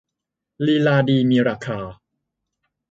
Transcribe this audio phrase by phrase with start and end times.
[0.65, 1.79] ลีลาดีมีราคา